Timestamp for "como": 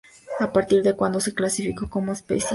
1.87-2.11